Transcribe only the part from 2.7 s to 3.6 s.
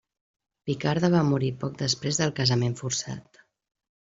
forçat.